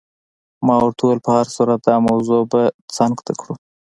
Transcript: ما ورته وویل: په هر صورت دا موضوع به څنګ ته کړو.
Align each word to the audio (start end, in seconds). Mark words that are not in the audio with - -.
ما 0.65 0.75
ورته 0.83 1.01
وویل: 1.03 1.21
په 1.25 1.31
هر 1.37 1.47
صورت 1.55 1.79
دا 1.87 1.95
موضوع 2.07 2.41
به 2.51 2.61
څنګ 2.97 3.15
ته 3.25 3.33
کړو. 3.39 3.53